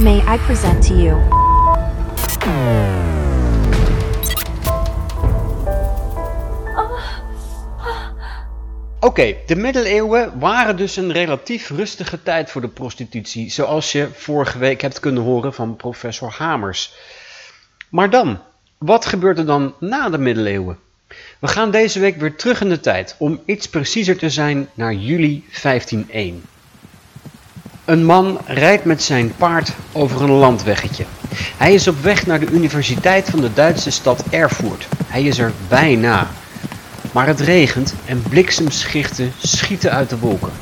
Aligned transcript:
May 0.00 0.18
I 0.18 0.38
present 0.38 0.86
to 0.86 0.94
you? 0.94 1.20
Oké, 9.00 9.34
de 9.46 9.56
middeleeuwen 9.56 10.38
waren 10.38 10.76
dus 10.76 10.96
een 10.96 11.12
relatief 11.12 11.70
rustige 11.70 12.22
tijd 12.22 12.50
voor 12.50 12.60
de 12.60 12.68
prostitutie, 12.68 13.50
zoals 13.50 13.92
je 13.92 14.08
vorige 14.14 14.58
week 14.58 14.80
hebt 14.80 15.00
kunnen 15.00 15.22
horen 15.22 15.54
van 15.54 15.76
professor 15.76 16.34
Hamers. 16.38 16.94
Maar 17.88 18.10
dan, 18.10 18.38
wat 18.78 19.06
gebeurt 19.06 19.38
er 19.38 19.46
dan 19.46 19.74
na 19.80 20.08
de 20.08 20.18
middeleeuwen? 20.18 20.78
We 21.38 21.48
gaan 21.48 21.70
deze 21.70 22.00
week 22.00 22.16
weer 22.16 22.36
terug 22.36 22.60
in 22.60 22.68
de 22.68 22.80
tijd, 22.80 23.14
om 23.18 23.42
iets 23.46 23.68
preciezer 23.68 24.16
te 24.16 24.30
zijn 24.30 24.68
naar 24.74 24.94
juli 24.94 25.44
1501. 25.62 26.42
Een 27.84 28.04
man 28.04 28.38
rijdt 28.46 28.84
met 28.84 29.02
zijn 29.02 29.32
paard 29.36 29.72
over 29.92 30.22
een 30.22 30.30
landweggetje. 30.30 31.04
Hij 31.56 31.74
is 31.74 31.88
op 31.88 32.02
weg 32.02 32.26
naar 32.26 32.40
de 32.40 32.50
universiteit 32.50 33.30
van 33.30 33.40
de 33.40 33.52
Duitse 33.52 33.90
stad 33.90 34.24
Erfurt. 34.30 34.88
Hij 35.06 35.22
is 35.22 35.38
er 35.38 35.52
bijna. 35.68 36.30
Maar 37.12 37.26
het 37.26 37.40
regent 37.40 37.94
en 38.06 38.22
bliksemschichten 38.28 39.32
schieten 39.38 39.90
uit 39.90 40.10
de 40.10 40.18
wolken. 40.18 40.52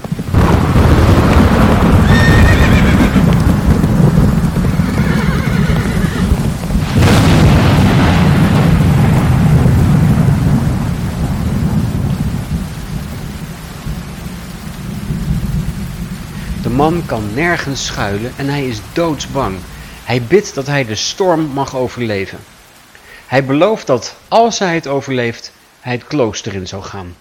Man 16.83 17.07
kan 17.07 17.35
nergens 17.35 17.87
schuilen 17.87 18.33
en 18.37 18.49
hij 18.49 18.67
is 18.67 18.81
doodsbang. 18.93 19.59
Hij 20.05 20.23
bidt 20.23 20.55
dat 20.55 20.67
hij 20.67 20.84
de 20.84 20.95
storm 20.95 21.41
mag 21.41 21.77
overleven. 21.77 22.39
Hij 23.27 23.45
belooft 23.45 23.87
dat 23.87 24.17
als 24.29 24.59
hij 24.59 24.75
het 24.75 24.87
overleeft, 24.87 25.53
hij 25.81 25.93
het 25.93 26.06
klooster 26.06 26.55
in 26.55 26.67
zou 26.67 26.83
gaan. 26.83 27.17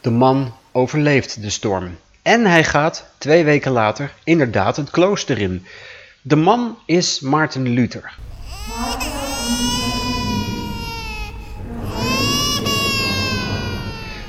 De 0.00 0.10
man 0.10 0.54
overleeft 0.72 1.42
de 1.42 1.50
storm. 1.50 1.98
En 2.22 2.44
hij 2.44 2.64
gaat, 2.64 3.04
twee 3.18 3.44
weken 3.44 3.72
later, 3.72 4.12
inderdaad 4.24 4.76
het 4.76 4.90
klooster 4.90 5.38
in. 5.38 5.66
De 6.22 6.36
man 6.36 6.78
is 6.86 7.20
Maarten 7.20 7.68
Luther. 7.68 8.14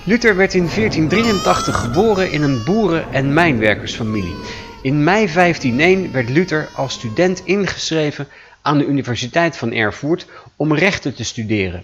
Luther 0.09 0.35
werd 0.35 0.53
in 0.53 0.69
1483 0.69 1.79
geboren 1.79 2.31
in 2.31 2.41
een 2.41 2.63
boeren- 2.63 3.11
en 3.11 3.33
mijnwerkersfamilie. 3.33 4.35
In 4.81 5.03
mei 5.03 5.27
1501 5.27 6.11
werd 6.11 6.29
Luther 6.29 6.69
als 6.75 6.93
student 6.93 7.41
ingeschreven 7.45 8.27
aan 8.61 8.77
de 8.77 8.85
Universiteit 8.85 9.57
van 9.57 9.71
Erfurt 9.71 10.25
om 10.55 10.73
rechten 10.73 11.15
te 11.15 11.23
studeren. 11.23 11.83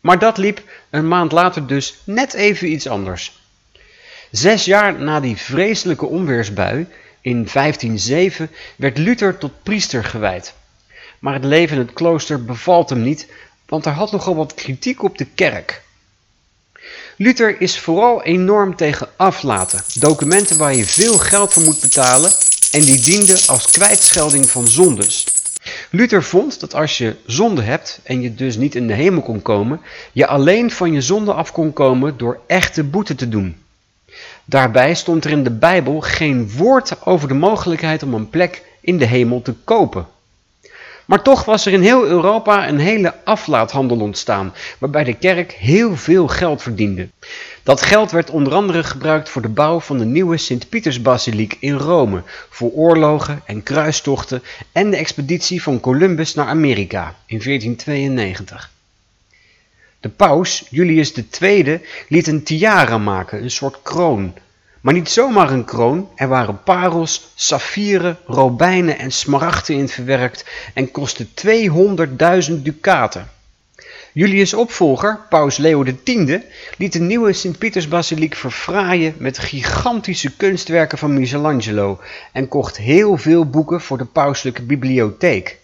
Maar 0.00 0.18
dat 0.18 0.38
liep 0.38 0.62
een 0.90 1.08
maand 1.08 1.32
later 1.32 1.66
dus 1.66 1.94
net 2.04 2.34
even 2.34 2.72
iets 2.72 2.88
anders. 2.88 3.40
Zes 4.30 4.64
jaar 4.64 5.00
na 5.00 5.20
die 5.20 5.36
vreselijke 5.36 6.06
onweersbui, 6.06 6.86
in 7.20 7.48
1507, 7.52 8.50
werd 8.76 8.98
Luther 8.98 9.38
tot 9.38 9.62
priester 9.62 10.04
gewijd. 10.04 10.54
Maar 11.18 11.34
het 11.34 11.44
leven 11.44 11.76
in 11.76 11.82
het 11.82 11.92
klooster 11.92 12.44
bevalt 12.44 12.90
hem 12.90 13.02
niet, 13.02 13.32
want 13.66 13.86
er 13.86 13.92
had 13.92 14.12
nogal 14.12 14.36
wat 14.36 14.54
kritiek 14.54 15.02
op 15.02 15.18
de 15.18 15.26
kerk. 15.34 15.84
Luther 17.18 17.60
is 17.60 17.78
vooral 17.78 18.22
enorm 18.22 18.76
tegen 18.76 19.08
aflaten, 19.16 19.82
documenten 19.98 20.58
waar 20.58 20.74
je 20.74 20.86
veel 20.86 21.18
geld 21.18 21.52
voor 21.52 21.62
moet 21.62 21.80
betalen 21.80 22.30
en 22.72 22.80
die 22.80 23.00
dienden 23.00 23.38
als 23.46 23.70
kwijtschelding 23.70 24.50
van 24.50 24.66
zondes. 24.66 25.26
Luther 25.90 26.22
vond 26.22 26.60
dat 26.60 26.74
als 26.74 26.98
je 26.98 27.16
zonde 27.26 27.62
hebt 27.62 28.00
en 28.02 28.20
je 28.20 28.34
dus 28.34 28.56
niet 28.56 28.74
in 28.74 28.86
de 28.86 28.92
hemel 28.92 29.22
kon 29.22 29.42
komen, 29.42 29.80
je 30.12 30.26
alleen 30.26 30.70
van 30.70 30.92
je 30.92 31.00
zonde 31.00 31.32
af 31.32 31.52
kon 31.52 31.72
komen 31.72 32.16
door 32.16 32.40
echte 32.46 32.84
boete 32.84 33.14
te 33.14 33.28
doen. 33.28 33.56
Daarbij 34.44 34.94
stond 34.94 35.24
er 35.24 35.30
in 35.30 35.44
de 35.44 35.50
Bijbel 35.50 36.00
geen 36.00 36.50
woord 36.56 37.06
over 37.06 37.28
de 37.28 37.34
mogelijkheid 37.34 38.02
om 38.02 38.14
een 38.14 38.30
plek 38.30 38.62
in 38.80 38.98
de 38.98 39.06
hemel 39.06 39.42
te 39.42 39.54
kopen. 39.64 40.06
Maar 41.06 41.22
toch 41.22 41.44
was 41.44 41.66
er 41.66 41.72
in 41.72 41.82
heel 41.82 42.06
Europa 42.06 42.68
een 42.68 42.78
hele 42.78 43.14
aflaathandel 43.24 44.00
ontstaan, 44.00 44.54
waarbij 44.78 45.04
de 45.04 45.14
kerk 45.14 45.52
heel 45.52 45.96
veel 45.96 46.28
geld 46.28 46.62
verdiende. 46.62 47.08
Dat 47.62 47.82
geld 47.82 48.10
werd 48.10 48.30
onder 48.30 48.54
andere 48.54 48.84
gebruikt 48.84 49.28
voor 49.28 49.42
de 49.42 49.48
bouw 49.48 49.80
van 49.80 49.98
de 49.98 50.04
nieuwe 50.04 50.36
Sint-Pietersbasiliek 50.36 51.56
in 51.60 51.74
Rome, 51.74 52.22
voor 52.50 52.70
oorlogen 52.70 53.42
en 53.44 53.62
kruistochten 53.62 54.42
en 54.72 54.90
de 54.90 54.96
expeditie 54.96 55.62
van 55.62 55.80
Columbus 55.80 56.34
naar 56.34 56.46
Amerika 56.46 57.14
in 57.26 57.38
1492. 57.42 58.70
De 60.00 60.08
paus, 60.08 60.66
Julius 60.70 61.12
II, 61.40 61.80
liet 62.08 62.26
een 62.26 62.42
tiara 62.42 62.98
maken, 62.98 63.42
een 63.42 63.50
soort 63.50 63.76
kroon. 63.82 64.34
Maar 64.86 64.94
niet 64.94 65.08
zomaar 65.08 65.50
een 65.50 65.64
kroon, 65.64 66.08
er 66.14 66.28
waren 66.28 66.62
parels, 66.62 67.32
saffieren, 67.34 68.18
robijnen 68.26 68.98
en 68.98 69.12
smaragden 69.12 69.76
in 69.76 69.88
verwerkt 69.88 70.44
en 70.74 70.90
kostte 70.90 71.26
200.000 72.48 72.62
ducaten. 72.62 73.28
Julius' 74.12 74.54
opvolger, 74.54 75.20
paus 75.28 75.56
Leo 75.56 75.82
X, 75.82 76.14
liet 76.78 76.92
de 76.92 76.98
nieuwe 76.98 77.32
Sint-Pietersbasiliek 77.32 78.34
verfraaien 78.34 79.14
met 79.18 79.38
gigantische 79.38 80.36
kunstwerken 80.36 80.98
van 80.98 81.14
Michelangelo 81.14 82.00
en 82.32 82.48
kocht 82.48 82.76
heel 82.76 83.16
veel 83.16 83.50
boeken 83.50 83.80
voor 83.80 83.98
de 83.98 84.04
pauselijke 84.04 84.62
bibliotheek. 84.62 85.58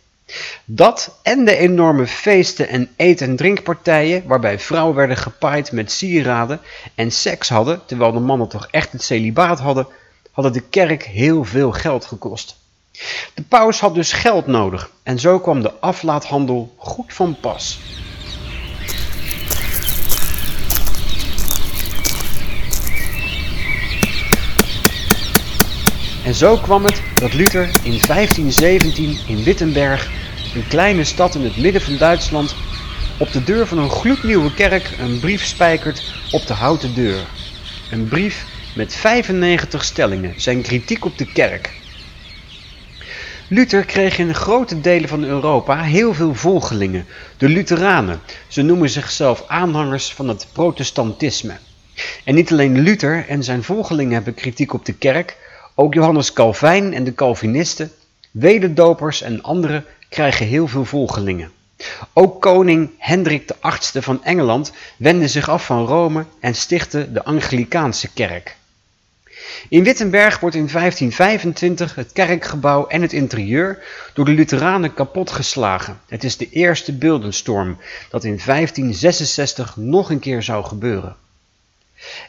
Dat 0.65 1.19
en 1.23 1.45
de 1.45 1.57
enorme 1.57 2.07
feesten 2.07 2.69
en 2.69 2.91
eet- 2.97 3.21
en 3.21 3.37
drinkpartijen 3.37 4.27
waarbij 4.27 4.59
vrouwen 4.59 4.95
werden 4.97 5.17
gepaaid 5.17 5.73
met 5.73 5.93
sieraden 5.93 6.61
en 6.95 7.11
seks 7.11 7.49
hadden, 7.49 7.81
terwijl 7.87 8.13
de 8.13 8.21
mannen 8.21 8.49
toch 8.49 8.69
echt 8.71 8.93
het 8.93 9.03
celibaat 9.03 9.61
hadden, 9.61 9.87
hadden 10.31 10.53
de 10.53 10.63
kerk 10.63 11.05
heel 11.05 11.45
veel 11.45 11.73
geld 11.73 12.05
gekost. 12.05 12.57
De 13.35 13.43
paus 13.49 13.81
had 13.81 13.95
dus 13.95 14.13
geld 14.13 14.47
nodig 14.47 14.91
en 15.03 15.19
zo 15.19 15.41
kwam 15.41 15.63
de 15.63 15.73
aflaathandel 15.81 16.75
goed 16.77 17.15
van 17.15 17.37
pas. 17.41 17.79
En 26.25 26.35
zo 26.35 26.57
kwam 26.57 26.85
het 26.85 27.03
dat 27.15 27.33
Luther 27.33 27.71
in 27.83 28.01
1517 28.07 29.19
in 29.27 29.43
Wittenberg, 29.43 30.11
een 30.53 30.67
kleine 30.67 31.05
stad 31.05 31.35
in 31.35 31.45
het 31.45 31.57
midden 31.57 31.83
van 31.83 31.97
Duitsland, 31.97 32.57
op 33.17 33.33
de 33.33 33.43
deur 33.43 33.67
van 33.67 33.79
een 33.79 33.91
gloednieuwe 33.91 34.53
kerk 34.55 34.95
een 34.97 35.19
brief 35.21 35.45
spijkert 35.45 36.03
op 36.31 36.47
de 36.47 36.55
houten 36.55 36.95
deur. 36.95 37.27
Een 37.89 38.09
brief 38.09 38.47
met 38.73 38.95
95 38.95 39.85
stellingen, 39.85 40.33
zijn 40.37 40.63
kritiek 40.63 41.05
op 41.05 41.19
de 41.19 41.27
kerk. 41.27 41.75
Luther 43.49 43.85
kreeg 43.85 44.19
in 44.19 44.35
grote 44.35 44.81
delen 44.81 45.09
van 45.09 45.25
Europa 45.25 45.83
heel 45.83 46.15
veel 46.15 46.35
volgelingen, 46.35 47.07
de 47.37 47.49
Lutheranen. 47.49 48.21
Ze 48.49 48.63
noemen 48.63 48.91
zichzelf 48.91 49.45
aanhangers 49.47 50.13
van 50.13 50.29
het 50.29 50.49
protestantisme. 50.53 51.59
En 52.25 52.35
niet 52.35 52.53
alleen 52.53 52.81
Luther 52.81 53.29
en 53.29 53.45
zijn 53.45 53.63
volgelingen 53.63 54.13
hebben 54.13 54.35
kritiek 54.35 54.73
op 54.73 54.85
de 54.85 54.93
kerk, 54.93 55.37
ook 55.75 55.95
Johannes 55.95 56.33
Calvijn 56.33 56.95
en 56.95 57.05
de 57.05 57.15
Calvinisten, 57.15 57.91
wederdopers 58.31 59.23
en 59.23 59.43
anderen 59.43 59.85
krijgen 60.13 60.47
heel 60.47 60.69
veel 60.69 60.85
volgelingen. 60.85 61.53
Ook 62.13 62.41
koning 62.41 62.91
Hendrik 62.99 63.51
VIII 63.61 64.03
van 64.03 64.25
Engeland 64.25 64.73
wendde 64.97 65.29
zich 65.29 65.49
af 65.49 65.65
van 65.67 65.87
Rome 65.87 66.25
en 66.41 66.55
stichtte 66.55 67.13
de 67.13 67.25
Anglikaanse 67.25 68.13
kerk. 68.13 68.57
In 69.69 69.85
Wittenberg 69.85 70.41
wordt 70.41 70.57
in 70.57 70.69
1525 70.73 71.95
het 71.95 72.13
kerkgebouw 72.13 72.87
en 72.87 73.03
het 73.03 73.13
interieur 73.13 73.83
door 74.15 74.25
de 74.25 74.31
Lutheranen 74.31 74.95
kapotgeslagen. 74.95 76.01
Het 76.09 76.25
is 76.25 76.37
de 76.37 76.49
eerste 76.51 76.93
beeldenstorm 76.93 77.79
dat 78.11 78.25
in 78.25 78.41
1566 78.45 79.77
nog 79.77 80.11
een 80.11 80.19
keer 80.19 80.43
zou 80.43 80.65
gebeuren. 80.65 81.17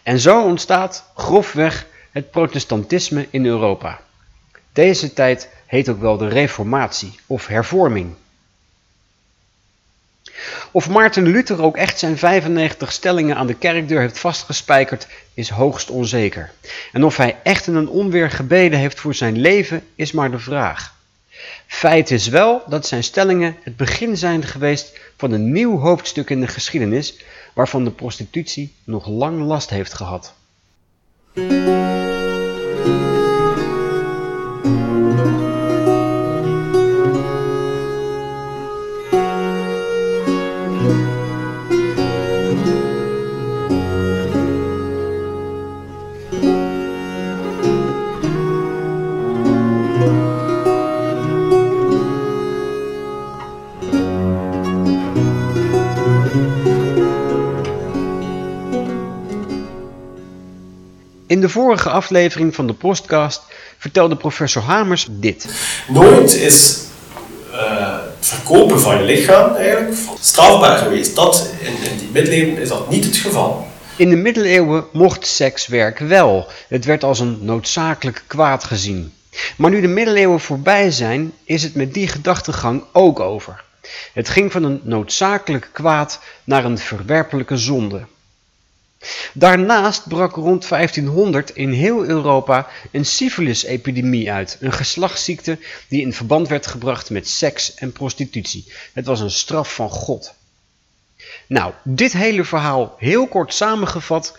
En 0.04 0.20
zo 0.20 0.44
ontstaat 0.44 1.06
grofweg 1.16 1.88
het 2.12 2.32
protestantisme 2.32 3.28
in 3.30 3.46
Europa. 3.46 4.02
Deze 4.74 5.14
tijd 5.14 5.50
heet 5.74 5.90
ook 5.90 6.02
wel 6.02 6.18
de 6.18 6.28
Reformatie 6.28 7.20
of 7.28 7.48
hervorming. 7.48 8.14
Of 10.72 10.90
Maarten 10.90 11.24
Luther 11.24 11.62
ook 11.62 11.78
echt 11.78 12.00
zijn 12.00 12.18
95 12.18 12.92
stellingen 12.92 13.36
aan 13.36 13.48
de 13.48 13.54
kerkdeur 13.54 14.00
heeft 14.00 14.20
vastgespijkerd, 14.20 15.08
is 15.34 15.50
hoogst 15.50 15.90
onzeker. 15.90 16.52
En 16.92 17.04
of 17.04 17.18
hij 17.18 17.38
echt 17.44 17.68
in 17.68 17.76
een 17.76 17.90
onweer 17.90 18.32
gebeden 18.32 18.80
heeft 18.80 19.00
voor 19.00 19.16
zijn 19.16 19.40
leven, 19.40 19.84
is 19.96 20.12
maar 20.12 20.32
de 20.32 20.40
vraag. 20.40 20.96
Feit 21.68 22.12
is 22.12 22.28
wel 22.28 22.64
dat 22.68 22.88
zijn 22.88 23.04
stellingen 23.04 23.56
het 23.64 23.78
begin 23.78 24.18
zijn 24.18 24.44
geweest 24.44 25.00
van 25.18 25.32
een 25.32 25.52
nieuw 25.52 25.80
hoofdstuk 25.80 26.30
in 26.30 26.40
de 26.40 26.48
geschiedenis, 26.48 27.18
waarvan 27.54 27.84
de 27.84 27.92
prostitutie 27.92 28.74
nog 28.84 29.08
lang 29.08 29.46
last 29.46 29.70
heeft 29.70 29.94
gehad. 29.94 30.34
De 61.44 61.50
vorige 61.50 61.90
aflevering 61.90 62.56
van 62.56 62.68
de 62.68 62.74
podcast 62.74 63.42
vertelde 63.78 64.16
professor 64.16 64.62
Hamers 64.62 65.08
dit. 65.10 65.48
Nooit 65.88 66.34
is 66.34 66.84
uh, 67.52 67.98
het 68.18 68.28
verkopen 68.28 68.80
van 68.80 68.98
je 68.98 69.04
lichaam 69.04 69.56
eigenlijk 69.56 69.96
strafbaar 70.20 70.78
geweest. 70.78 71.16
Dat, 71.16 71.50
in, 71.60 71.92
in 71.92 71.98
die 71.98 72.10
middeleeuwen 72.12 72.62
is 72.62 72.70
dat 72.70 72.90
niet 72.90 73.06
het 73.06 73.16
geval. 73.16 73.68
In 73.96 74.10
de 74.10 74.16
middeleeuwen 74.16 74.86
mocht 74.92 75.28
sekswerk 75.28 76.00
wel. 76.00 76.48
Het 76.68 76.86
werd 76.86 77.04
als 77.04 77.20
een 77.20 77.38
noodzakelijk 77.42 78.24
kwaad 78.28 78.64
gezien. 78.64 79.14
Maar 79.58 79.70
nu 79.70 79.82
de 79.82 79.88
middeleeuwen 79.88 80.40
voorbij 80.40 80.92
zijn, 80.92 81.34
is 81.44 81.64
het 81.64 81.76
met 81.76 81.94
die 81.94 82.08
gedachtegang 82.08 82.84
ook 82.92 83.20
over. 83.20 83.64
Het 84.14 84.30
ging 84.30 84.52
van 84.52 84.64
een 84.64 84.82
noodzakelijk 84.84 85.70
kwaad 85.72 86.20
naar 86.44 86.66
een 86.66 86.78
verwerpelijke 86.78 87.58
zonde. 87.58 88.02
Daarnaast 89.34 90.08
brak 90.08 90.36
rond 90.36 90.70
1500 90.70 91.50
in 91.50 91.72
heel 91.72 92.06
Europa 92.06 92.68
een 92.92 93.06
syphilis-epidemie 93.06 94.32
uit, 94.32 94.58
een 94.60 94.74
geslachtsziekte 94.74 95.58
die 95.88 96.02
in 96.02 96.14
verband 96.14 96.48
werd 96.48 96.68
gebracht 96.68 97.10
met 97.10 97.28
seks 97.28 97.74
en 97.74 97.92
prostitutie. 97.92 98.72
Het 98.94 99.06
was 99.06 99.20
een 99.20 99.32
straf 99.32 99.76
van 99.76 99.90
God. 99.90 100.34
Nou, 101.48 101.74
dit 101.84 102.14
hele 102.14 102.44
verhaal 102.44 102.96
heel 102.98 103.28
kort 103.28 103.54
samengevat. 103.54 104.38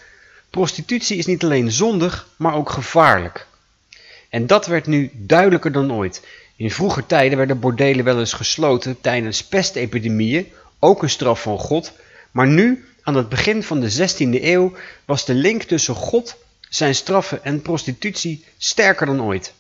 Prostitutie 0.51 1.17
is 1.17 1.27
niet 1.27 1.45
alleen 1.45 1.73
zondig, 1.73 2.29
maar 2.37 2.55
ook 2.55 2.71
gevaarlijk. 2.71 3.47
En 4.29 4.47
dat 4.47 4.67
werd 4.67 4.87
nu 4.87 5.11
duidelijker 5.13 5.73
dan 5.73 5.93
ooit. 5.93 6.23
In 6.57 6.71
vroeger 6.71 7.07
tijden 7.07 7.39
werden 7.39 7.61
bordelen 7.61 8.05
wel 8.05 8.19
eens 8.19 8.33
gesloten 8.33 9.01
tijdens 9.01 9.45
pestepidemieën, 9.45 10.53
ook 10.79 11.03
een 11.03 11.11
straf 11.11 11.43
van 11.43 11.59
God. 11.59 11.93
Maar 12.31 12.47
nu, 12.47 12.85
aan 13.05 13.15
het 13.15 13.29
begin 13.29 13.63
van 13.63 13.81
de 13.81 13.93
16e 13.93 14.43
eeuw, 14.43 14.73
was 15.05 15.25
de 15.25 15.35
link 15.35 15.63
tussen 15.63 15.95
God, 15.95 16.37
zijn 16.69 16.95
straffen 16.95 17.45
en 17.45 17.63
prostitutie 17.63 18.45
sterker 18.59 19.07
dan 19.07 19.23
ooit. 19.23 19.53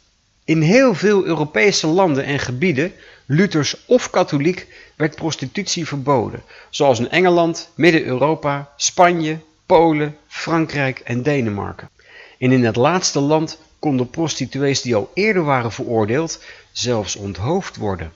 In 0.44 0.60
heel 0.60 0.94
veel 0.94 1.24
Europese 1.24 1.86
landen 1.86 2.24
en 2.24 2.38
gebieden, 2.38 2.92
Luthers 3.26 3.86
of 3.86 4.10
katholiek, 4.10 4.66
werd 4.96 5.14
prostitutie 5.14 5.86
verboden, 5.86 6.42
zoals 6.70 6.98
in 6.98 7.10
Engeland, 7.10 7.70
Midden-Europa, 7.74 8.72
Spanje, 8.76 9.38
Polen, 9.66 10.16
Frankrijk 10.26 10.98
en 10.98 11.22
Denemarken. 11.22 11.90
En 12.38 12.52
in 12.52 12.64
het 12.64 12.76
laatste 12.76 13.20
land 13.20 13.58
konden 13.78 14.10
prostituees 14.10 14.82
die 14.82 14.94
al 14.94 15.10
eerder 15.14 15.44
waren 15.44 15.72
veroordeeld 15.72 16.42
zelfs 16.72 17.16
onthoofd 17.16 17.76
worden. 17.76 18.12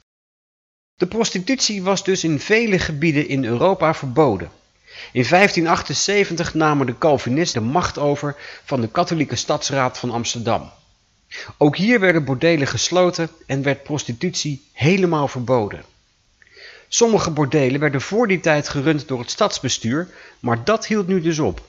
De 0.96 1.06
prostitutie 1.06 1.82
was 1.82 2.04
dus 2.04 2.24
in 2.24 2.40
vele 2.40 2.78
gebieden 2.78 3.28
in 3.28 3.44
Europa 3.44 3.94
verboden. 3.94 4.50
In 5.12 5.26
1578 5.28 6.54
namen 6.54 6.86
de 6.86 6.98
Calvinisten 6.98 7.62
de 7.62 7.68
macht 7.68 7.98
over 7.98 8.36
van 8.64 8.80
de 8.80 8.88
katholieke 8.88 9.36
stadsraad 9.36 9.98
van 9.98 10.10
Amsterdam. 10.10 10.70
Ook 11.56 11.76
hier 11.76 12.00
werden 12.00 12.24
bordelen 12.24 12.66
gesloten 12.66 13.30
en 13.46 13.62
werd 13.62 13.82
prostitutie 13.82 14.68
helemaal 14.72 15.28
verboden. 15.28 15.84
Sommige 16.88 17.30
bordelen 17.30 17.80
werden 17.80 18.00
voor 18.00 18.28
die 18.28 18.40
tijd 18.40 18.68
gerund 18.68 19.08
door 19.08 19.18
het 19.18 19.30
stadsbestuur, 19.30 20.08
maar 20.40 20.64
dat 20.64 20.86
hield 20.86 21.06
nu 21.06 21.20
dus 21.20 21.38
op. 21.38 21.60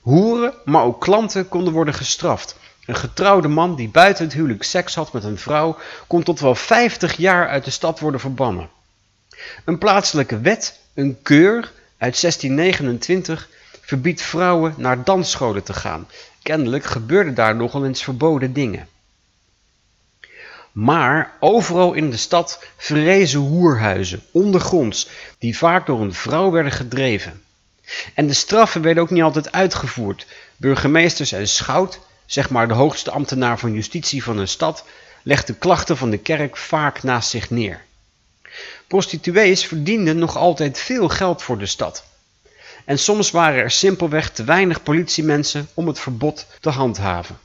Hoeren, 0.00 0.54
maar 0.64 0.82
ook 0.82 1.00
klanten 1.00 1.48
konden 1.48 1.72
worden 1.72 1.94
gestraft. 1.94 2.56
Een 2.86 2.96
getrouwde 2.96 3.48
man 3.48 3.76
die 3.76 3.88
buiten 3.88 4.24
het 4.24 4.34
huwelijk 4.34 4.62
seks 4.62 4.94
had 4.94 5.12
met 5.12 5.24
een 5.24 5.38
vrouw 5.38 5.78
kon 6.06 6.22
tot 6.22 6.40
wel 6.40 6.54
50 6.54 7.16
jaar 7.16 7.48
uit 7.48 7.64
de 7.64 7.70
stad 7.70 8.00
worden 8.00 8.20
verbannen. 8.20 8.70
Een 9.64 9.78
plaatselijke 9.78 10.40
wet, 10.40 10.78
een 10.94 11.22
keur 11.22 11.72
uit 12.00 12.20
1629, 12.20 13.48
verbiedt 13.80 14.22
vrouwen 14.22 14.74
naar 14.76 15.04
dansscholen 15.04 15.62
te 15.62 15.72
gaan. 15.72 16.08
Kennelijk 16.42 16.84
gebeurden 16.84 17.34
daar 17.34 17.56
nogal 17.56 17.84
eens 17.84 18.02
verboden 18.02 18.52
dingen. 18.52 18.88
Maar 20.72 21.32
overal 21.40 21.92
in 21.92 22.10
de 22.10 22.16
stad 22.16 22.64
verrezen 22.76 23.40
hoerhuizen, 23.40 24.22
ondergronds, 24.30 25.08
die 25.38 25.58
vaak 25.58 25.86
door 25.86 26.00
een 26.00 26.14
vrouw 26.14 26.50
werden 26.50 26.72
gedreven. 26.72 27.42
En 28.14 28.26
de 28.26 28.34
straffen 28.34 28.82
werden 28.82 29.02
ook 29.02 29.10
niet 29.10 29.22
altijd 29.22 29.52
uitgevoerd. 29.52 30.26
Burgemeesters 30.56 31.32
en 31.32 31.48
schout, 31.48 32.00
zeg 32.26 32.50
maar 32.50 32.68
de 32.68 32.74
hoogste 32.74 33.10
ambtenaar 33.10 33.58
van 33.58 33.72
justitie 33.72 34.22
van 34.22 34.38
een 34.38 34.48
stad, 34.48 34.84
legde 35.22 35.54
klachten 35.54 35.96
van 35.96 36.10
de 36.10 36.18
kerk 36.18 36.56
vaak 36.56 37.02
naast 37.02 37.30
zich 37.30 37.50
neer. 37.50 37.84
Prostituees 38.86 39.66
verdienden 39.66 40.18
nog 40.18 40.36
altijd 40.36 40.78
veel 40.78 41.08
geld 41.08 41.42
voor 41.42 41.58
de 41.58 41.66
stad. 41.66 42.04
En 42.84 42.98
soms 42.98 43.30
waren 43.30 43.62
er 43.62 43.70
simpelweg 43.70 44.30
te 44.30 44.44
weinig 44.44 44.82
politiemensen 44.82 45.68
om 45.74 45.86
het 45.86 45.98
verbod 45.98 46.46
te 46.60 46.70
handhaven. 46.70 47.38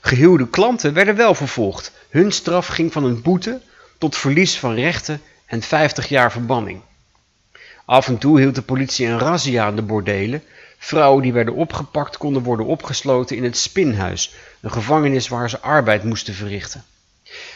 Gehuwde 0.00 0.48
klanten 0.48 0.92
werden 0.92 1.16
wel 1.16 1.34
vervolgd. 1.34 1.92
Hun 2.08 2.32
straf 2.32 2.66
ging 2.66 2.92
van 2.92 3.04
een 3.04 3.22
boete 3.22 3.60
tot 3.98 4.16
verlies 4.16 4.58
van 4.58 4.74
rechten 4.74 5.22
en 5.46 5.62
50 5.62 6.08
jaar 6.08 6.32
verbanning. 6.32 6.80
Af 7.84 8.08
en 8.08 8.18
toe 8.18 8.40
hield 8.40 8.54
de 8.54 8.62
politie 8.62 9.06
een 9.06 9.18
razzia 9.18 9.64
aan 9.64 9.76
de 9.76 9.82
bordelen. 9.82 10.42
Vrouwen 10.78 11.22
die 11.22 11.32
werden 11.32 11.54
opgepakt 11.54 12.16
konden 12.16 12.42
worden 12.42 12.66
opgesloten 12.66 13.36
in 13.36 13.44
het 13.44 13.56
spinhuis, 13.56 14.34
een 14.60 14.72
gevangenis 14.72 15.28
waar 15.28 15.50
ze 15.50 15.60
arbeid 15.60 16.04
moesten 16.04 16.34
verrichten. 16.34 16.84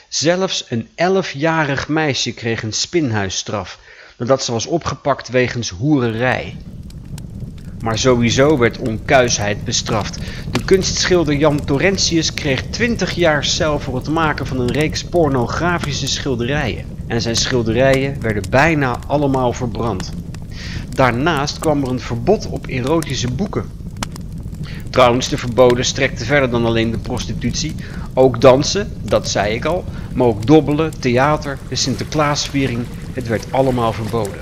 Zelfs 0.08 0.64
een 0.68 0.88
elfjarig 0.94 1.88
meisje 1.88 2.32
kreeg 2.32 2.62
een 2.62 2.72
spinhuisstraf, 2.72 3.78
nadat 4.16 4.44
ze 4.44 4.52
was 4.52 4.66
opgepakt 4.66 5.28
wegens 5.28 5.68
hoererij. 5.68 6.56
Maar 7.82 7.98
sowieso 7.98 8.58
werd 8.58 8.78
onkuisheid 8.78 9.64
bestraft. 9.64 10.18
De 10.50 10.64
kunstschilder 10.64 11.34
Jan 11.34 11.64
Torrentius 11.64 12.34
kreeg 12.34 12.62
20 12.62 13.14
jaar 13.14 13.44
cel 13.44 13.80
voor 13.80 13.94
het 13.94 14.08
maken 14.08 14.46
van 14.46 14.60
een 14.60 14.72
reeks 14.72 15.04
pornografische 15.04 16.08
schilderijen. 16.08 16.84
En 17.06 17.20
zijn 17.20 17.36
schilderijen 17.36 18.20
werden 18.20 18.50
bijna 18.50 18.98
allemaal 19.06 19.52
verbrand. 19.52 20.12
Daarnaast 20.88 21.58
kwam 21.58 21.82
er 21.82 21.90
een 21.90 22.00
verbod 22.00 22.46
op 22.46 22.66
erotische 22.66 23.30
boeken. 23.30 23.81
Trouwens, 24.90 25.28
de 25.28 25.38
verboden 25.38 25.84
strekte 25.84 26.24
verder 26.24 26.50
dan 26.50 26.66
alleen 26.66 26.90
de 26.90 26.98
prostitutie. 26.98 27.74
Ook 28.14 28.40
dansen, 28.40 28.92
dat 29.02 29.28
zei 29.28 29.54
ik 29.54 29.64
al, 29.64 29.84
maar 30.14 30.26
ook 30.26 30.46
dobbelen, 30.46 30.92
theater, 30.98 31.58
de 31.68 31.76
Sinterklaasviering, 31.76 32.86
het 33.12 33.28
werd 33.28 33.46
allemaal 33.50 33.92
verboden. 33.92 34.40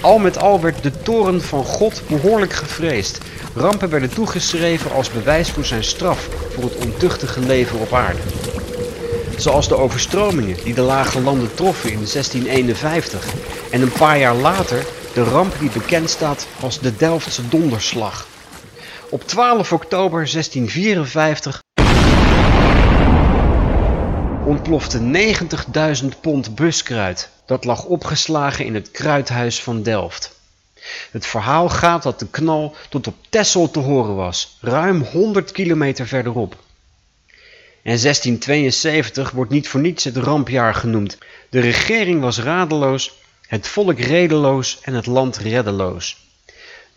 Al 0.00 0.18
met 0.18 0.38
al 0.38 0.60
werd 0.60 0.82
de 0.82 1.02
toren 1.02 1.42
van 1.42 1.64
God 1.64 2.02
behoorlijk 2.08 2.52
gevreesd. 2.52 3.18
Rampen 3.54 3.90
werden 3.90 4.10
toegeschreven 4.10 4.92
als 4.92 5.10
bewijs 5.10 5.50
voor 5.50 5.64
zijn 5.64 5.84
straf 5.84 6.28
voor 6.54 6.64
het 6.64 6.76
ontuchtige 6.84 7.40
leven 7.40 7.78
op 7.78 7.92
aarde. 7.92 8.20
Zoals 9.36 9.68
de 9.68 9.76
overstromingen 9.76 10.56
die 10.64 10.74
de 10.74 10.80
lage 10.80 11.20
landen 11.20 11.54
troffen 11.54 11.90
in 11.90 12.06
1651 12.12 13.26
en 13.70 13.82
een 13.82 13.92
paar 13.92 14.18
jaar 14.18 14.34
later 14.34 14.86
de 15.14 15.22
ramp 15.22 15.54
die 15.58 15.70
bekend 15.70 16.10
staat 16.10 16.46
als 16.60 16.80
de 16.80 16.96
Delftse 16.96 17.48
donderslag. 17.48 18.26
Op 19.10 19.26
12 19.26 19.72
oktober 19.72 20.30
1654 20.32 21.62
ontplofte 24.44 25.00
90.000 26.02 26.06
pond 26.20 26.54
buskruid. 26.54 27.30
Dat 27.46 27.64
lag 27.64 27.84
opgeslagen 27.84 28.64
in 28.64 28.74
het 28.74 28.90
kruidhuis 28.90 29.62
van 29.62 29.82
Delft. 29.82 30.36
Het 31.10 31.26
verhaal 31.26 31.68
gaat 31.68 32.02
dat 32.02 32.18
de 32.18 32.28
knal 32.30 32.74
tot 32.88 33.06
op 33.06 33.14
Texel 33.28 33.70
te 33.70 33.78
horen 33.78 34.14
was, 34.14 34.56
ruim 34.60 35.02
100 35.02 35.52
kilometer 35.52 36.06
verderop. 36.06 36.56
En 37.82 37.98
1672 38.00 39.30
wordt 39.30 39.50
niet 39.50 39.68
voor 39.68 39.80
niets 39.80 40.04
het 40.04 40.16
rampjaar 40.16 40.74
genoemd. 40.74 41.18
De 41.50 41.60
regering 41.60 42.20
was 42.20 42.38
radeloos, 42.38 43.12
het 43.46 43.68
volk 43.68 43.98
redeloos 43.98 44.78
en 44.82 44.94
het 44.94 45.06
land 45.06 45.36
reddeloos. 45.36 46.27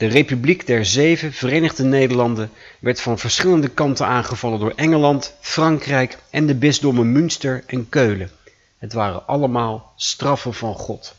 De 0.01 0.07
Republiek 0.07 0.67
der 0.67 0.85
Zeven 0.85 1.33
Verenigde 1.33 1.83
Nederlanden 1.83 2.51
werd 2.79 3.01
van 3.01 3.19
verschillende 3.19 3.67
kanten 3.67 4.05
aangevallen 4.05 4.59
door 4.59 4.73
Engeland, 4.75 5.33
Frankrijk 5.39 6.17
en 6.29 6.47
de 6.47 6.55
bisdommen 6.55 7.11
Münster 7.11 7.63
en 7.67 7.89
Keulen. 7.89 8.29
Het 8.77 8.93
waren 8.93 9.27
allemaal 9.27 9.93
straffen 9.95 10.53
van 10.53 10.73
God. 10.73 11.15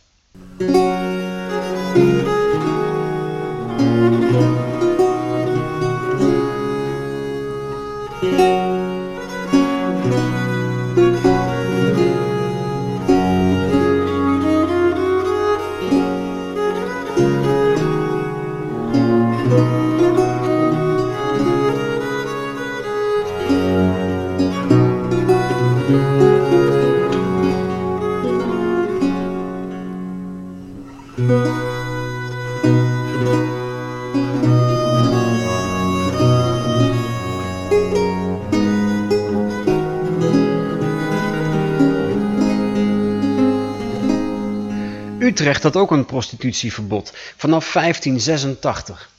Utrecht 45.43 45.63
had 45.63 45.77
ook 45.77 45.91
een 45.91 46.05
prostitutieverbod 46.05 47.13
vanaf 47.37 47.73
1586. 47.73 49.11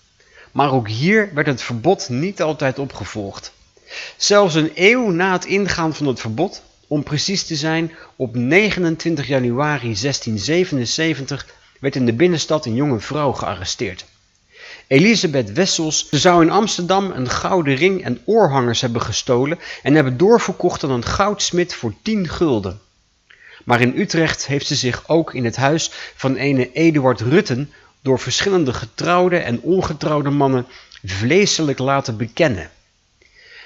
Maar 0.52 0.72
ook 0.72 0.88
hier 0.88 1.34
werd 1.34 1.48
het 1.48 1.62
verbod 1.62 2.10
niet 2.10 2.42
altijd 2.42 2.80
opgevolgd. 2.80 3.54
Zelfs 4.18 4.56
een 4.56 4.72
eeuw 4.76 5.10
na 5.10 5.32
het 5.32 5.46
ingaan 5.46 5.96
van 5.96 6.08
het 6.08 6.20
verbod, 6.20 6.62
om 6.88 7.04
precies 7.04 7.44
te 7.46 7.56
zijn 7.56 7.92
op 8.16 8.36
29 8.36 9.28
januari 9.28 9.82
1677, 9.82 11.46
werd 11.80 11.96
in 11.96 12.06
de 12.06 12.14
binnenstad 12.14 12.66
een 12.66 12.76
jonge 12.76 13.00
vrouw 13.00 13.32
gearresteerd. 13.32 14.06
Elisabeth 14.88 15.52
Wessels 15.52 16.10
zou 16.10 16.42
in 16.42 16.52
Amsterdam 16.52 17.12
een 17.12 17.30
gouden 17.30 17.76
ring 17.76 18.04
en 18.04 18.22
oorhangers 18.26 18.82
hebben 18.82 19.02
gestolen 19.02 19.60
en 19.82 19.96
hebben 19.96 20.18
doorverkocht 20.18 20.84
aan 20.84 20.92
een 20.92 21.06
goudsmid 21.06 21.74
voor 21.74 21.94
10 22.02 22.30
gulden. 22.30 22.82
Maar 23.64 23.82
in 23.82 24.00
Utrecht 24.00 24.48
heeft 24.48 24.68
ze 24.68 24.76
zich 24.76 25.08
ook 25.08 25.34
in 25.34 25.46
het 25.46 25.56
huis 25.56 25.92
van 26.16 26.36
ene 26.36 26.72
Eduard 26.72 27.22
Rutten 27.22 27.72
door 28.02 28.20
verschillende 28.20 28.74
getrouwde 28.74 29.38
en 29.38 29.62
ongetrouwde 29.62 30.30
mannen 30.30 30.68
vleeselijk 31.04 31.80
laten 31.80 32.18
bekennen. 32.18 32.70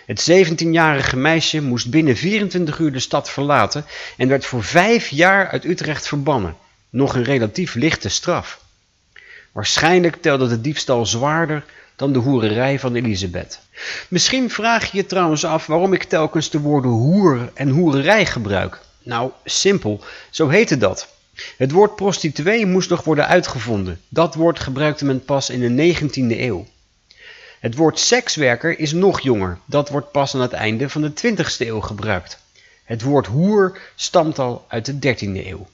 Het 0.06 0.32
17-jarige 0.32 1.18
meisje 1.18 1.62
moest 1.62 1.90
binnen 1.90 2.16
24 2.16 2.80
uur 2.80 2.92
de 2.92 3.00
stad 3.00 3.30
verlaten 3.30 3.86
en 4.18 4.28
werd 4.28 4.46
voor 4.46 4.64
vijf 4.64 5.08
jaar 5.10 5.48
uit 5.48 5.66
Utrecht 5.66 6.08
verbannen. 6.08 6.56
Nog 6.90 7.16
een 7.16 7.24
relatief 7.24 7.74
lichte 7.74 8.10
straf. 8.10 8.60
Waarschijnlijk 9.52 10.16
telde 10.22 10.48
de 10.48 10.62
diefstal 10.62 11.06
zwaarder 11.06 11.64
dan 11.96 12.14
de 12.14 12.20
hoererij 12.20 12.80
van 12.80 12.96
Elisabeth. 12.96 13.60
Misschien 14.08 14.50
vraag 14.50 14.92
je 14.92 14.98
je 14.98 15.06
trouwens 15.06 15.46
af 15.46 15.66
waarom 15.66 15.94
ik 15.94 16.04
telkens 16.04 16.50
de 16.50 16.60
woorden 16.60 16.92
hoer 16.92 17.52
en 17.54 17.70
hoererij 17.70 18.26
gebruik. 18.26 18.80
Nou, 19.08 19.32
simpel, 19.46 20.04
zo 20.30 20.48
heette 20.48 20.78
dat. 20.78 21.08
Het 21.58 21.72
woord 21.72 21.96
prostituee 21.96 22.66
moest 22.66 22.90
nog 22.90 23.04
worden 23.04 23.28
uitgevonden. 23.28 24.02
Dat 24.10 24.36
woord 24.36 24.60
gebruikte 24.60 25.06
men 25.06 25.26
pas 25.26 25.50
in 25.50 25.76
de 25.76 25.96
19e 25.96 26.40
eeuw. 26.40 26.68
Het 27.60 27.76
woord 27.76 28.00
sekswerker 28.00 28.80
is 28.80 28.92
nog 28.92 29.20
jonger. 29.20 29.60
Dat 29.66 29.90
wordt 29.90 30.12
pas 30.12 30.36
aan 30.36 30.42
het 30.42 30.54
einde 30.54 30.90
van 30.90 31.02
de 31.02 31.12
20e 31.12 31.58
eeuw 31.58 31.80
gebruikt. 31.80 32.40
Het 32.84 33.02
woord 33.02 33.28
hoer 33.28 33.80
stamt 33.96 34.40
al 34.40 34.66
uit 34.68 34.86
de 34.86 35.16
13e 35.16 35.46
eeuw. 35.46 35.68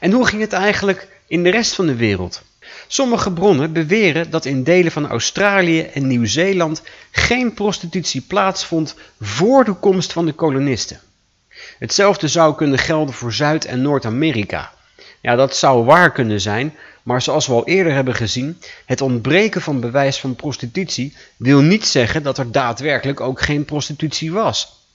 En 0.00 0.12
hoe 0.12 0.26
ging 0.26 0.40
het 0.40 0.52
eigenlijk 0.52 1.08
in 1.26 1.42
de 1.42 1.50
rest 1.50 1.74
van 1.74 1.86
de 1.86 1.96
wereld? 1.96 2.42
Sommige 2.86 3.32
bronnen 3.32 3.72
beweren 3.72 4.30
dat 4.30 4.44
in 4.44 4.64
delen 4.64 4.92
van 4.92 5.08
Australië 5.08 5.80
en 5.80 6.06
Nieuw-Zeeland 6.06 6.82
geen 7.10 7.54
prostitutie 7.54 8.20
plaatsvond 8.20 8.94
voor 9.20 9.64
de 9.64 9.74
komst 9.74 10.12
van 10.12 10.26
de 10.26 10.32
kolonisten. 10.32 11.00
Hetzelfde 11.82 12.28
zou 12.28 12.54
kunnen 12.54 12.78
gelden 12.78 13.14
voor 13.14 13.32
Zuid- 13.32 13.64
en 13.64 13.82
Noord-Amerika. 13.82 14.72
Ja, 15.20 15.36
dat 15.36 15.56
zou 15.56 15.84
waar 15.84 16.12
kunnen 16.12 16.40
zijn, 16.40 16.74
maar 17.02 17.22
zoals 17.22 17.46
we 17.46 17.52
al 17.52 17.66
eerder 17.66 17.92
hebben 17.92 18.14
gezien, 18.14 18.58
het 18.86 19.00
ontbreken 19.00 19.60
van 19.62 19.80
bewijs 19.80 20.20
van 20.20 20.36
prostitutie 20.36 21.16
wil 21.36 21.60
niet 21.60 21.86
zeggen 21.86 22.22
dat 22.22 22.38
er 22.38 22.52
daadwerkelijk 22.52 23.20
ook 23.20 23.40
geen 23.40 23.64
prostitutie 23.64 24.32
was. 24.32 24.86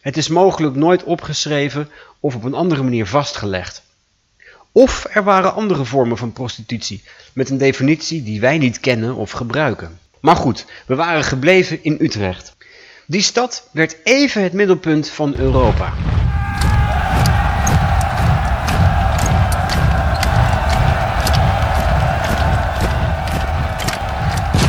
Het 0.00 0.16
is 0.16 0.28
mogelijk 0.28 0.74
nooit 0.74 1.04
opgeschreven 1.04 1.90
of 2.20 2.34
op 2.34 2.44
een 2.44 2.54
andere 2.54 2.82
manier 2.82 3.06
vastgelegd. 3.06 3.82
Of 4.72 5.06
er 5.10 5.24
waren 5.24 5.54
andere 5.54 5.84
vormen 5.84 6.16
van 6.16 6.32
prostitutie, 6.32 7.02
met 7.32 7.50
een 7.50 7.58
definitie 7.58 8.22
die 8.22 8.40
wij 8.40 8.58
niet 8.58 8.80
kennen 8.80 9.14
of 9.14 9.30
gebruiken. 9.30 9.98
Maar 10.20 10.36
goed, 10.36 10.64
we 10.86 10.94
waren 10.94 11.24
gebleven 11.24 11.84
in 11.84 11.96
Utrecht. 12.00 12.56
Die 13.06 13.22
stad 13.22 13.68
werd 13.72 13.96
even 14.04 14.42
het 14.42 14.52
middelpunt 14.52 15.08
van 15.08 15.34
Europa. 15.34 15.94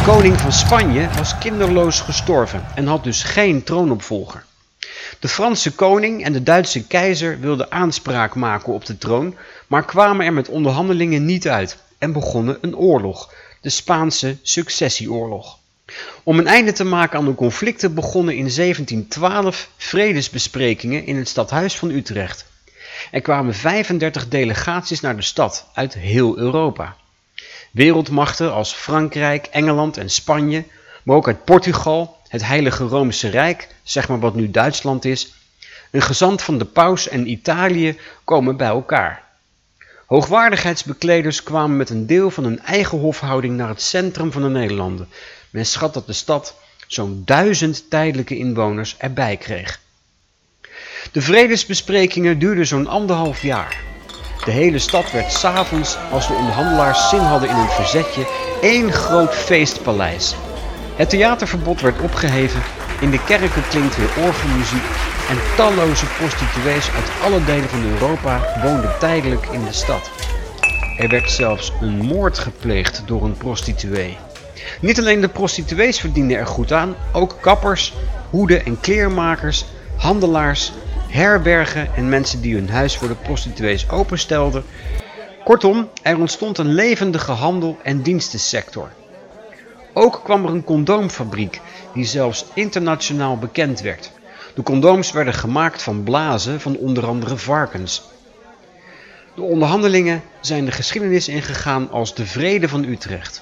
Koning 0.05 0.39
van 0.39 0.51
Spanje 0.51 1.10
was 1.17 1.38
kinderloos 1.38 2.00
gestorven 2.00 2.65
en 2.75 2.88
had 2.88 3.03
dus 3.03 3.24
geen 3.24 3.63
troonopvolger. 3.63 4.45
De 5.19 5.27
Franse 5.27 5.72
koning 5.72 6.24
en 6.24 6.33
de 6.33 6.43
Duitse 6.43 6.88
keizer 6.88 7.39
wilden 7.39 7.72
aanspraak 7.72 8.36
maken 8.36 8.74
op 8.74 8.86
de 8.86 8.98
troon, 8.98 9.36
maar 9.67 9.86
kwamen 9.86 10.25
er 10.25 10.33
met 10.33 10.50
onderhandelingen 10.50 11.25
niet 11.25 11.48
uit 11.48 11.77
en 11.98 12.12
begonnen 12.12 12.57
een 12.62 12.75
oorlog, 12.75 13.33
de 13.62 13.69
Spaanse 13.69 14.38
successieoorlog. 14.41 15.57
Om 16.24 16.39
een 16.39 16.48
einde 16.48 16.72
te 16.72 16.83
maken 16.83 17.19
aan 17.19 17.25
de 17.25 17.36
conflicten 17.36 17.93
begonnen 17.93 18.33
in 18.33 18.55
1712 18.55 19.69
vredesbesprekingen 19.77 21.05
in 21.05 21.15
het 21.15 21.27
stadhuis 21.27 21.77
van 21.77 21.89
Utrecht. 21.89 22.45
Er 23.12 23.22
kwamen 23.22 23.53
35 23.53 24.27
delegaties 24.27 25.01
naar 25.01 25.15
de 25.15 25.22
stad 25.22 25.67
uit 25.74 25.93
heel 25.93 26.38
Europa. 26.38 26.95
Wereldmachten 27.73 28.53
als 28.53 28.73
Frankrijk, 28.73 29.45
Engeland 29.45 29.97
en 29.97 30.09
Spanje, 30.09 30.63
maar 31.03 31.15
ook 31.15 31.27
uit 31.27 31.43
Portugal, 31.43 32.17
het 32.27 32.45
Heilige 32.45 32.83
Romeinse 32.83 33.29
Rijk, 33.29 33.67
zeg 33.83 34.07
maar 34.07 34.19
wat 34.19 34.35
nu 34.35 34.51
Duitsland 34.51 35.05
is, 35.05 35.33
een 35.91 36.01
gezant 36.01 36.41
van 36.41 36.57
de 36.57 36.65
paus 36.65 37.07
en 37.07 37.29
Italië 37.29 37.99
komen 38.23 38.57
bij 38.57 38.67
elkaar. 38.67 39.23
Hoogwaardigheidsbekleders 40.05 41.43
kwamen 41.43 41.77
met 41.77 41.89
een 41.89 42.05
deel 42.05 42.31
van 42.31 42.43
hun 42.43 42.59
eigen 42.59 42.97
hofhouding 42.97 43.57
naar 43.57 43.69
het 43.69 43.81
centrum 43.81 44.31
van 44.31 44.41
de 44.41 44.49
Nederlanden. 44.49 45.09
Men 45.49 45.65
schat 45.65 45.93
dat 45.93 46.07
de 46.07 46.13
stad 46.13 46.55
zo'n 46.87 47.21
duizend 47.25 47.89
tijdelijke 47.89 48.37
inwoners 48.37 48.95
erbij 48.97 49.37
kreeg. 49.37 49.79
De 51.11 51.21
vredesbesprekingen 51.21 52.39
duurden 52.39 52.67
zo'n 52.67 52.87
anderhalf 52.87 53.41
jaar. 53.41 53.92
De 54.45 54.51
hele 54.51 54.79
stad 54.79 55.12
werd 55.12 55.31
s'avonds, 55.31 55.97
als 56.12 56.27
de 56.27 56.33
onderhandelaars 56.33 57.09
zin 57.09 57.19
hadden 57.19 57.50
in 57.50 57.55
een 57.55 57.69
verzetje, 57.69 58.27
één 58.62 58.91
groot 58.91 59.35
feestpaleis. 59.35 60.35
Het 60.95 61.09
theaterverbod 61.09 61.81
werd 61.81 62.01
opgeheven, 62.01 62.62
in 63.00 63.12
de 63.12 63.23
kerken 63.23 63.67
klinkt 63.69 63.97
weer 63.97 64.25
orgelmuziek 64.25 64.83
en 65.29 65.38
talloze 65.55 66.05
prostituees 66.05 66.91
uit 66.91 67.12
alle 67.23 67.43
delen 67.43 67.69
van 67.69 67.83
Europa 67.83 68.41
woonden 68.63 68.91
tijdelijk 69.00 69.45
in 69.51 69.65
de 69.65 69.73
stad. 69.73 70.09
Er 70.97 71.09
werd 71.09 71.31
zelfs 71.31 71.71
een 71.81 71.97
moord 71.97 72.39
gepleegd 72.39 73.03
door 73.05 73.23
een 73.23 73.38
prostituee. 73.38 74.17
Niet 74.79 75.00
alleen 75.00 75.21
de 75.21 75.27
prostituees 75.27 76.00
verdienden 76.00 76.38
er 76.38 76.47
goed 76.47 76.71
aan, 76.71 76.95
ook 77.12 77.38
kappers, 77.41 77.93
hoeden- 78.29 78.65
en 78.65 78.79
kleermakers, 78.79 79.65
handelaars, 79.95 80.71
herbergen 81.13 81.96
en 81.96 82.10
mensen 82.10 82.41
die 82.41 82.55
hun 82.55 82.70
huis 82.70 82.98
voor 82.98 83.08
de 83.08 83.15
prostituees 83.15 83.89
openstelden. 83.89 84.63
Kortom, 85.43 85.89
er 86.01 86.17
ontstond 86.17 86.58
een 86.58 86.74
levendige 86.74 87.32
handel- 87.32 87.77
en 87.84 88.01
dienstensector. 88.01 88.89
Ook 89.93 90.22
kwam 90.24 90.46
er 90.46 90.51
een 90.51 90.63
condoomfabriek 90.63 91.62
die 91.93 92.05
zelfs 92.05 92.46
internationaal 92.53 93.38
bekend 93.38 93.82
werd. 93.82 94.12
De 94.55 94.63
condooms 94.63 95.12
werden 95.12 95.34
gemaakt 95.34 95.82
van 95.82 96.03
blazen 96.03 96.60
van 96.60 96.77
onder 96.77 97.05
andere 97.05 97.38
varkens. 97.38 98.03
De 99.36 99.41
onderhandelingen 99.41 100.22
zijn 100.41 100.65
de 100.65 100.72
geschiedenis 100.72 101.27
ingegaan 101.27 101.91
als 101.91 102.15
de 102.15 102.25
Vrede 102.25 102.70
van 102.70 102.84
Utrecht. 102.84 103.41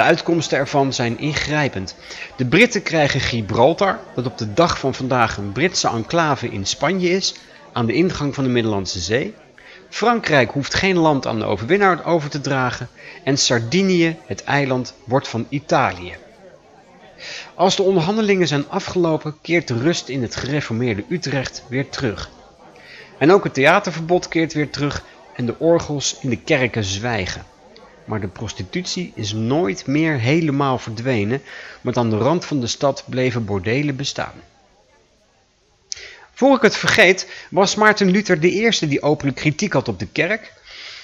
De 0.00 0.06
uitkomsten 0.06 0.58
ervan 0.58 0.92
zijn 0.92 1.18
ingrijpend. 1.18 1.94
De 2.36 2.46
Britten 2.46 2.82
krijgen 2.82 3.20
Gibraltar, 3.20 3.98
dat 4.14 4.26
op 4.26 4.38
de 4.38 4.52
dag 4.52 4.78
van 4.78 4.94
vandaag 4.94 5.36
een 5.36 5.52
Britse 5.52 5.88
enclave 5.88 6.48
in 6.48 6.66
Spanje 6.66 7.08
is, 7.08 7.34
aan 7.72 7.86
de 7.86 7.92
ingang 7.92 8.34
van 8.34 8.44
de 8.44 8.50
Middellandse 8.50 8.98
Zee. 9.00 9.34
Frankrijk 9.88 10.50
hoeft 10.50 10.74
geen 10.74 10.96
land 10.96 11.26
aan 11.26 11.38
de 11.38 11.44
overwinnaar 11.44 12.04
over 12.04 12.30
te 12.30 12.40
dragen 12.40 12.88
en 13.24 13.38
Sardinië, 13.38 14.16
het 14.26 14.44
eiland, 14.44 14.94
wordt 15.04 15.28
van 15.28 15.46
Italië. 15.48 16.16
Als 17.54 17.76
de 17.76 17.82
onderhandelingen 17.82 18.48
zijn 18.48 18.68
afgelopen, 18.68 19.36
keert 19.42 19.68
de 19.68 19.78
rust 19.78 20.08
in 20.08 20.22
het 20.22 20.36
gereformeerde 20.36 21.04
Utrecht 21.08 21.64
weer 21.68 21.88
terug. 21.88 22.30
En 23.18 23.32
ook 23.32 23.44
het 23.44 23.54
theaterverbod 23.54 24.28
keert 24.28 24.52
weer 24.52 24.70
terug 24.70 25.04
en 25.34 25.46
de 25.46 25.58
orgels 25.58 26.18
in 26.20 26.30
de 26.30 26.40
kerken 26.40 26.84
zwijgen. 26.84 27.44
Maar 28.04 28.20
de 28.20 28.28
prostitutie 28.28 29.12
is 29.14 29.32
nooit 29.32 29.86
meer 29.86 30.18
helemaal 30.18 30.78
verdwenen, 30.78 31.42
want 31.80 31.96
aan 31.96 32.10
de 32.10 32.16
rand 32.16 32.44
van 32.44 32.60
de 32.60 32.66
stad 32.66 33.04
bleven 33.08 33.44
bordelen 33.44 33.96
bestaan. 33.96 34.34
Voor 36.32 36.56
ik 36.56 36.62
het 36.62 36.76
vergeet, 36.76 37.30
was 37.50 37.74
Maarten 37.74 38.10
Luther 38.10 38.40
de 38.40 38.50
eerste 38.50 38.88
die 38.88 39.02
openlijk 39.02 39.36
kritiek 39.36 39.72
had 39.72 39.88
op 39.88 39.98
de 39.98 40.06
kerk? 40.06 40.52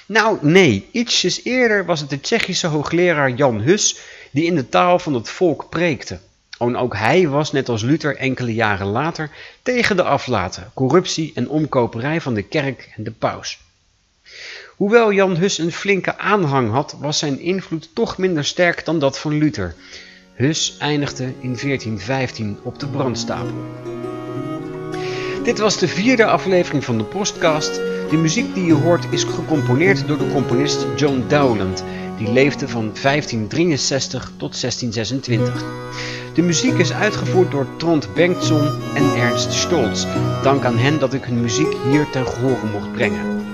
Nou, 0.05 0.37
nee, 0.41 0.87
ietsjes 0.91 1.43
eerder 1.43 1.85
was 1.85 1.99
het 1.99 2.09
de 2.09 2.21
Tsjechische 2.21 2.67
hoogleraar 2.67 3.31
Jan 3.31 3.61
Hus 3.61 3.99
die 4.31 4.45
in 4.45 4.55
de 4.55 4.69
taal 4.69 4.99
van 4.99 5.13
het 5.13 5.29
volk 5.29 5.69
preekte. 5.69 6.19
En 6.57 6.75
ook 6.75 6.95
hij 6.95 7.27
was, 7.27 7.51
net 7.51 7.69
als 7.69 7.81
Luther 7.81 8.15
enkele 8.15 8.53
jaren 8.53 8.87
later, 8.87 9.29
tegen 9.61 9.95
de 9.95 10.03
aflaten, 10.03 10.71
corruptie 10.73 11.31
en 11.35 11.49
omkoperij 11.49 12.21
van 12.21 12.33
de 12.33 12.43
kerk 12.43 12.93
en 12.95 13.03
de 13.03 13.11
paus. 13.11 13.59
Hoewel 14.75 15.11
Jan 15.11 15.35
Hus 15.35 15.57
een 15.57 15.71
flinke 15.71 16.17
aanhang 16.17 16.71
had, 16.71 16.95
was 16.99 17.17
zijn 17.17 17.39
invloed 17.39 17.89
toch 17.93 18.17
minder 18.17 18.45
sterk 18.45 18.85
dan 18.85 18.99
dat 18.99 19.19
van 19.19 19.37
Luther. 19.37 19.75
Hus 20.33 20.75
eindigde 20.79 21.23
in 21.23 21.57
1415 21.61 22.57
op 22.63 22.79
de 22.79 22.87
brandstapel. 22.87 23.55
Dit 25.43 25.59
was 25.59 25.77
de 25.77 25.87
vierde 25.87 26.25
aflevering 26.25 26.83
van 26.83 26.97
de 26.97 27.03
podcast. 27.03 27.75
De 28.09 28.17
muziek 28.17 28.53
die 28.53 28.65
je 28.65 28.73
hoort 28.73 29.05
is 29.09 29.23
gecomponeerd 29.23 30.07
door 30.07 30.17
de 30.17 30.31
componist 30.31 30.85
John 30.95 31.23
Dowland, 31.27 31.83
die 32.17 32.31
leefde 32.31 32.67
van 32.67 32.91
1563 33.01 34.31
tot 34.37 34.61
1626. 34.61 35.63
De 36.33 36.41
muziek 36.41 36.77
is 36.77 36.93
uitgevoerd 36.93 37.51
door 37.51 37.67
Trond 37.77 38.13
Bengtson 38.13 38.69
en 38.93 39.15
Ernst 39.15 39.53
Stolz. 39.53 40.05
Dank 40.43 40.65
aan 40.65 40.77
hen 40.77 40.99
dat 40.99 41.13
ik 41.13 41.23
hun 41.23 41.41
muziek 41.41 41.73
hier 41.89 42.09
ten 42.09 42.27
gehore 42.27 42.65
mocht 42.71 42.91
brengen. 42.91 43.45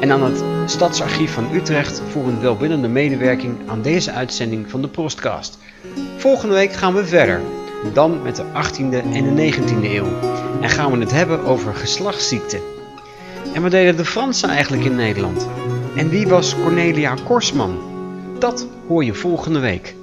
En 0.00 0.12
aan 0.12 0.22
het 0.22 0.70
Stadsarchief 0.70 1.32
van 1.32 1.54
Utrecht 1.54 2.02
voor 2.10 2.26
een 2.26 2.40
welwillende 2.40 2.88
medewerking 2.88 3.56
aan 3.66 3.82
deze 3.82 4.12
uitzending 4.12 4.70
van 4.70 4.82
de 4.82 4.88
Prostcast. 4.88 5.58
Volgende 6.16 6.54
week 6.54 6.72
gaan 6.72 6.94
we 6.94 7.06
verder, 7.06 7.40
dan 7.92 8.22
met 8.22 8.36
de 8.36 8.44
18e 8.44 9.12
en 9.12 9.34
de 9.34 9.52
19e 9.52 9.84
eeuw. 9.84 10.06
En 10.60 10.68
gaan 10.68 10.92
we 10.92 10.98
het 10.98 11.10
hebben 11.10 11.44
over 11.44 11.74
geslachtsziekten. 11.74 12.60
En 13.54 13.62
wat 13.62 13.70
deden 13.70 13.96
de 13.96 14.04
Fransen 14.04 14.48
eigenlijk 14.48 14.84
in 14.84 14.94
Nederland? 14.94 15.48
En 15.96 16.08
wie 16.08 16.28
was 16.28 16.54
Cornelia 16.54 17.14
Korsman? 17.24 17.78
Dat 18.38 18.66
hoor 18.86 19.04
je 19.04 19.14
volgende 19.14 19.58
week. 19.58 19.94